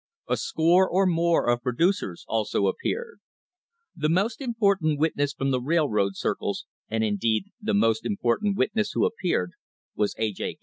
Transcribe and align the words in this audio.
A 0.27 0.35
score 0.35 0.89
or 0.89 1.05
more 1.05 1.47
of 1.47 1.61
producers 1.61 2.25
also 2.27 2.65
appeared. 2.65 3.19
The 3.95 4.09
most 4.09 4.41
important 4.41 4.97
witness 4.97 5.31
from 5.31 5.51
the 5.51 5.61
railroad 5.61 6.15
cir 6.15 6.33
cles, 6.35 6.63
and, 6.89 7.03
indeed, 7.03 7.51
the 7.61 7.75
most 7.75 8.03
important 8.03 8.57
witness 8.57 8.93
who 8.93 9.05
appeared, 9.05 9.51
was 9.95 10.15
A. 10.17 10.31
J. 10.33 10.57